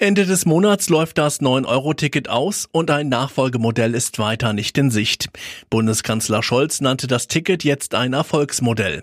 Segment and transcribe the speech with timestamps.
[0.00, 5.28] Ende des Monats läuft das 9-Euro-Ticket aus und ein Nachfolgemodell ist weiter nicht in Sicht.
[5.70, 9.02] Bundeskanzler Scholz nannte das Ticket jetzt ein Erfolgsmodell.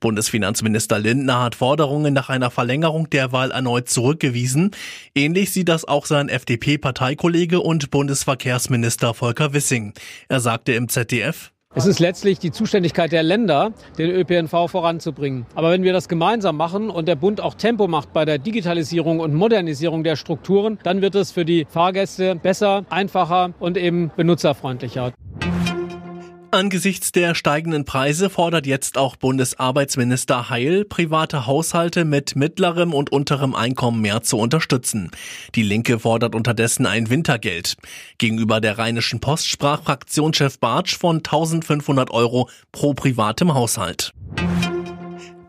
[0.00, 4.72] Bundesfinanzminister Lindner hat Forderungen nach einer Verlängerung der Wahl erneut zurückgewiesen.
[5.14, 9.92] Ähnlich sieht das auch sein FDP-Parteikollege und Bundesverkehrsminister Volker Wissing.
[10.28, 15.46] Er sagte im ZDF, es ist letztlich die Zuständigkeit der Länder, den ÖPNV voranzubringen.
[15.54, 19.20] Aber wenn wir das gemeinsam machen und der Bund auch Tempo macht bei der Digitalisierung
[19.20, 25.12] und Modernisierung der Strukturen, dann wird es für die Fahrgäste besser, einfacher und eben benutzerfreundlicher.
[26.54, 33.54] Angesichts der steigenden Preise fordert jetzt auch Bundesarbeitsminister Heil, private Haushalte mit mittlerem und unterem
[33.54, 35.10] Einkommen mehr zu unterstützen.
[35.54, 37.78] Die Linke fordert unterdessen ein Wintergeld.
[38.18, 44.12] Gegenüber der Rheinischen Post sprach Fraktionschef Bartsch von 1500 Euro pro privatem Haushalt.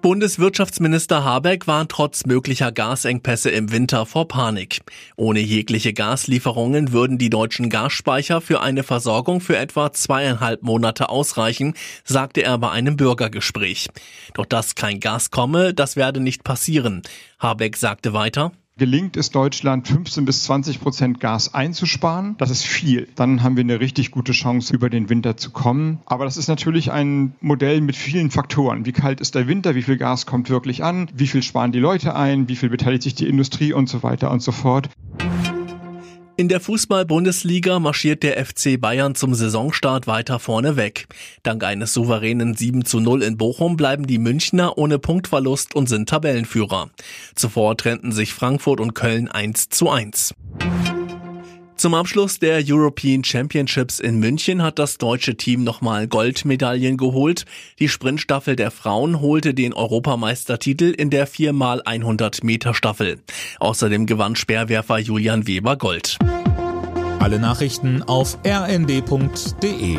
[0.03, 4.81] Bundeswirtschaftsminister Habeck warnt trotz möglicher Gasengpässe im Winter vor Panik.
[5.15, 11.73] Ohne jegliche Gaslieferungen würden die deutschen Gasspeicher für eine Versorgung für etwa zweieinhalb Monate ausreichen,
[12.03, 13.87] sagte er bei einem Bürgergespräch.
[14.33, 17.01] Doch dass kein Gas komme, das werde nicht passieren.
[17.39, 23.07] Habeck sagte weiter, Gelingt es Deutschland, 15 bis 20 Prozent Gas einzusparen, das ist viel.
[23.15, 25.99] Dann haben wir eine richtig gute Chance, über den Winter zu kommen.
[26.05, 28.87] Aber das ist natürlich ein Modell mit vielen Faktoren.
[28.87, 29.75] Wie kalt ist der Winter?
[29.75, 31.07] Wie viel Gas kommt wirklich an?
[31.13, 32.49] Wie viel sparen die Leute ein?
[32.49, 34.89] Wie viel beteiligt sich die Industrie und so weiter und so fort?
[36.35, 41.05] In der Fußball-Bundesliga marschiert der FC Bayern zum Saisonstart weiter vorne weg.
[41.43, 46.09] Dank eines souveränen 7 zu 0 in Bochum bleiben die Münchner ohne Punktverlust und sind
[46.09, 46.89] Tabellenführer.
[47.35, 50.33] Zuvor trennten sich Frankfurt und Köln 1 zu 1.
[51.83, 57.43] Zum Abschluss der European Championships in München hat das deutsche Team nochmal Goldmedaillen geholt.
[57.77, 63.19] Die Sprintstaffel der Frauen holte den Europameistertitel in der 4x100 Meter Staffel.
[63.59, 66.17] Außerdem gewann Speerwerfer Julian Weber Gold.
[67.19, 69.97] Alle Nachrichten auf rnd.de